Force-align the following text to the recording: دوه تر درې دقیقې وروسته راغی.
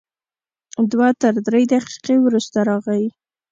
دوه 0.91 1.09
تر 1.21 1.33
درې 1.47 1.61
دقیقې 1.73 2.15
وروسته 2.21 2.57
راغی. 2.69 3.05